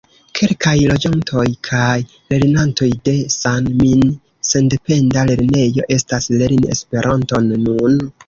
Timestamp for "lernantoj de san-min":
2.33-4.01